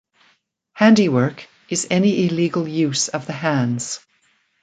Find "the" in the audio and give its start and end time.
3.27-3.33